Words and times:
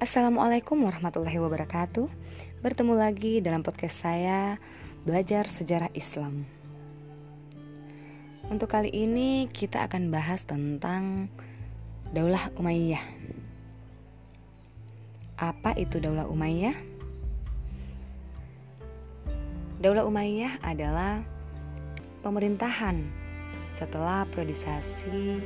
Assalamualaikum 0.00 0.80
warahmatullahi 0.88 1.36
wabarakatuh. 1.36 2.08
Bertemu 2.64 2.96
lagi 2.96 3.44
dalam 3.44 3.60
podcast 3.60 4.00
saya 4.00 4.56
Belajar 5.04 5.44
Sejarah 5.44 5.92
Islam. 5.92 6.48
Untuk 8.48 8.72
kali 8.72 8.88
ini 8.88 9.44
kita 9.52 9.84
akan 9.84 10.08
bahas 10.08 10.48
tentang 10.48 11.28
Daulah 12.16 12.48
Umayyah. 12.56 13.04
Apa 15.36 15.76
itu 15.76 16.00
Daulah 16.00 16.32
Umayyah? 16.32 16.80
Daulah 19.84 20.08
Umayyah 20.08 20.64
adalah 20.64 21.20
pemerintahan 22.24 23.04
setelah 23.76 24.24
periodisasi 24.32 25.44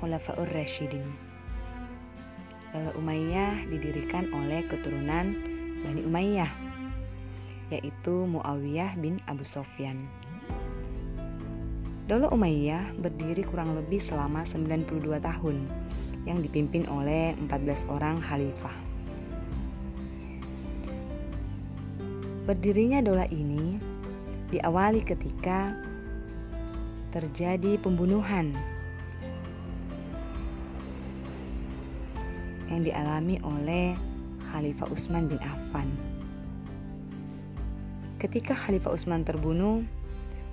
Khulafaur 0.00 0.48
Rashidin 0.56 1.29
Umayyah 2.74 3.66
didirikan 3.66 4.30
oleh 4.30 4.62
keturunan 4.70 5.34
Bani 5.82 6.00
Umayyah 6.06 6.50
yaitu 7.70 8.26
Muawiyah 8.26 8.98
bin 8.98 9.18
Abu 9.30 9.46
Sofyan. 9.46 10.06
Daulah 12.10 12.34
Umayyah 12.34 12.98
berdiri 12.98 13.46
kurang 13.46 13.78
lebih 13.78 14.02
selama 14.02 14.42
92 14.42 15.22
tahun 15.22 15.62
yang 16.26 16.42
dipimpin 16.42 16.86
oleh 16.90 17.38
14 17.46 17.86
orang 17.86 18.18
khalifah. 18.18 18.74
Berdirinya 22.50 22.98
daulah 22.98 23.30
ini 23.30 23.78
diawali 24.50 25.06
ketika 25.06 25.70
terjadi 27.14 27.78
pembunuhan 27.78 28.50
yang 32.70 32.86
dialami 32.86 33.42
oleh 33.42 33.98
Khalifah 34.50 34.88
Utsman 34.88 35.26
bin 35.26 35.42
Affan. 35.42 35.90
Ketika 38.22 38.54
Khalifah 38.54 38.94
Utsman 38.94 39.26
terbunuh, 39.26 39.82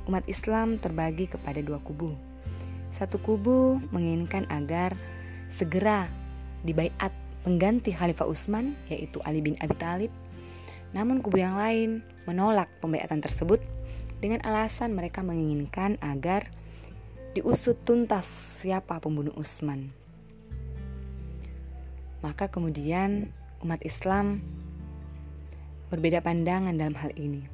umat 0.09 0.23
Islam 0.25 0.81
terbagi 0.81 1.29
kepada 1.29 1.61
dua 1.61 1.77
kubu. 1.83 2.15
Satu 2.89 3.21
kubu 3.21 3.77
menginginkan 3.93 4.49
agar 4.49 4.97
segera 5.53 6.09
dibaiat 6.65 7.13
pengganti 7.45 7.93
Khalifah 7.93 8.25
Utsman 8.25 8.73
yaitu 8.89 9.21
Ali 9.23 9.43
bin 9.43 9.59
Abi 9.61 9.75
Thalib. 9.77 10.11
Namun 10.95 11.21
kubu 11.21 11.43
yang 11.43 11.59
lain 11.59 12.01
menolak 12.25 12.71
pembaiatan 12.79 13.21
tersebut 13.21 13.61
dengan 14.17 14.41
alasan 14.47 14.97
mereka 14.97 15.21
menginginkan 15.21 15.99
agar 16.01 16.49
diusut 17.37 17.77
tuntas 17.85 18.25
siapa 18.63 18.97
pembunuh 18.97 19.35
Utsman. 19.37 20.06
Maka 22.27 22.51
kemudian 22.51 23.31
umat 23.63 23.79
Islam 23.87 24.43
berbeda 25.87 26.19
pandangan 26.19 26.75
dalam 26.75 26.91
hal 26.99 27.15
ini. 27.15 27.47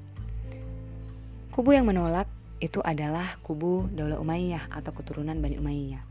Kubu 1.53 1.77
yang 1.77 1.85
menolak 1.85 2.25
itu 2.57 2.81
adalah 2.81 3.37
kubu 3.45 3.85
Daulah 3.93 4.17
Umayyah 4.17 4.73
atau 4.73 4.89
keturunan 4.97 5.37
Bani 5.37 5.61
Umayyah. 5.61 6.01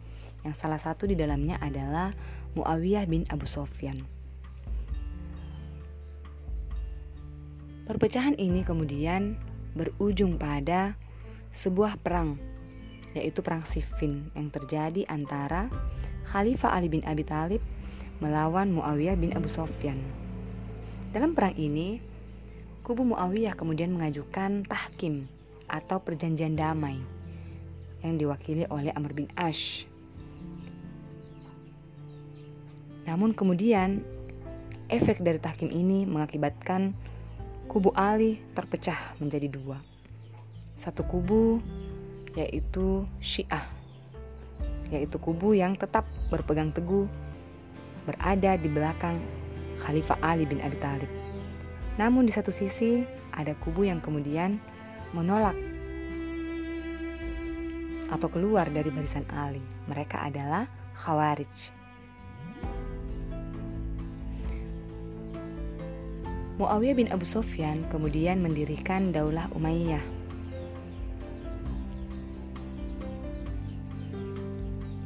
Yang 0.46 0.54
salah 0.54 0.78
satu 0.78 1.10
di 1.10 1.18
dalamnya 1.18 1.58
adalah 1.58 2.14
Muawiyah 2.54 3.02
bin 3.10 3.26
Abu 3.34 3.50
Sofyan. 3.50 3.98
Perpecahan 7.90 8.38
ini 8.38 8.62
kemudian 8.62 9.34
berujung 9.74 10.38
pada 10.38 10.94
sebuah 11.50 11.98
perang 11.98 12.38
yaitu 13.18 13.42
perang 13.42 13.66
Siffin 13.66 14.30
yang 14.38 14.54
terjadi 14.54 15.02
antara 15.10 15.66
Khalifah 16.30 16.78
Ali 16.78 16.86
bin 16.86 17.02
Abi 17.02 17.26
Thalib 17.26 17.58
melawan 18.22 18.70
Muawiyah 18.70 19.18
bin 19.18 19.34
Abu 19.34 19.50
Sofyan. 19.50 19.98
Dalam 21.10 21.34
perang 21.34 21.58
ini, 21.58 21.98
kubu 22.86 23.02
Muawiyah 23.02 23.58
kemudian 23.58 23.90
mengajukan 23.90 24.62
tahkim 24.62 25.26
atau 25.66 25.98
perjanjian 25.98 26.54
damai 26.54 27.02
yang 28.06 28.22
diwakili 28.22 28.70
oleh 28.70 28.94
Amr 28.94 29.10
bin 29.10 29.26
Ash. 29.34 29.90
Namun 33.10 33.34
kemudian 33.34 34.06
efek 34.86 35.18
dari 35.18 35.42
tahkim 35.42 35.74
ini 35.74 36.06
mengakibatkan 36.06 36.94
kubu 37.66 37.90
Ali 37.98 38.38
terpecah 38.54 39.18
menjadi 39.18 39.50
dua. 39.50 39.82
Satu 40.78 41.02
kubu 41.02 41.58
yaitu 42.38 43.02
Syiah, 43.18 43.66
yaitu 44.94 45.18
kubu 45.18 45.58
yang 45.58 45.74
tetap 45.74 46.06
berpegang 46.30 46.70
teguh 46.70 47.10
berada 48.06 48.58
di 48.58 48.68
belakang 48.70 49.18
Khalifah 49.82 50.18
Ali 50.22 50.46
bin 50.46 50.62
Abi 50.62 50.78
Thalib. 50.78 51.10
Namun 51.98 52.26
di 52.26 52.32
satu 52.32 52.50
sisi 52.54 53.02
ada 53.34 53.52
kubu 53.58 53.86
yang 53.86 54.00
kemudian 54.00 54.56
menolak 55.12 55.56
atau 58.12 58.28
keluar 58.28 58.68
dari 58.68 58.92
barisan 58.92 59.24
Ali. 59.32 59.60
Mereka 59.88 60.20
adalah 60.28 60.68
Khawarij. 60.92 61.72
Muawiyah 66.60 66.94
bin 66.94 67.08
Abu 67.08 67.24
Sofyan 67.24 67.88
kemudian 67.88 68.38
mendirikan 68.38 69.10
Daulah 69.10 69.48
Umayyah. 69.56 70.04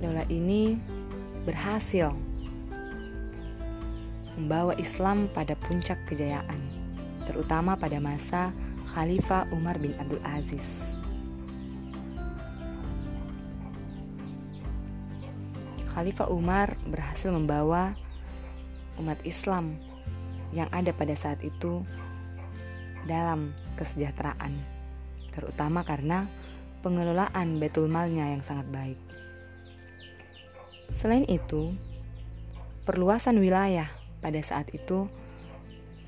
Daulah 0.03 0.27
ini 0.29 0.77
berhasil 1.47 2.13
membawa 4.37 4.77
Islam 4.77 5.33
pada 5.33 5.57
puncak 5.65 5.97
kejayaan, 6.07 6.61
terutama 7.25 7.75
pada 7.75 7.97
masa 7.97 8.53
Khalifah 8.93 9.49
Umar 9.57 9.81
bin 9.81 9.97
Abdul 9.97 10.21
Aziz. 10.23 10.65
Khalifah 15.97 16.29
Umar 16.29 16.77
berhasil 16.93 17.33
membawa 17.33 17.97
umat 19.01 19.17
Islam 19.25 19.81
yang 20.53 20.69
ada 20.69 20.93
pada 20.93 21.17
saat 21.17 21.41
itu 21.41 21.81
dalam 23.09 23.57
kesejahteraan, 23.81 24.53
terutama 25.33 25.81
karena 25.89 26.29
pengelolaan 26.85 27.57
betul 27.57 27.89
malnya 27.89 28.29
yang 28.37 28.45
sangat 28.45 28.69
baik. 28.69 29.01
Selain 30.93 31.25
itu, 31.25 31.73
perluasan 32.85 33.41
wilayah 33.41 33.89
pada 34.27 34.43
saat 34.43 34.67
itu 34.75 35.07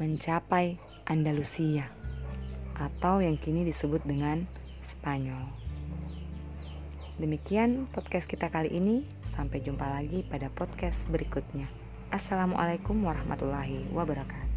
mencapai 0.02 0.74
Andalusia 1.06 1.86
atau 2.74 3.22
yang 3.22 3.38
kini 3.38 3.62
disebut 3.62 4.02
dengan 4.02 4.42
Spanyol. 4.82 5.46
Demikian 7.22 7.86
podcast 7.94 8.26
kita 8.26 8.50
kali 8.50 8.74
ini. 8.74 9.06
Sampai 9.38 9.62
jumpa 9.62 9.86
lagi 9.86 10.26
pada 10.26 10.50
podcast 10.50 11.06
berikutnya. 11.06 11.70
Assalamualaikum 12.10 12.98
warahmatullahi 13.06 13.86
wabarakatuh. 13.94 14.47